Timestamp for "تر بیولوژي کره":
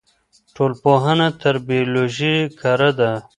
1.41-2.89